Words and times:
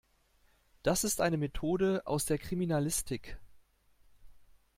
Das 0.81 1.03
ist 1.03 1.21
eine 1.21 1.37
Methode 1.37 2.07
aus 2.07 2.25
der 2.25 2.39
Kriminalistik. 2.39 3.37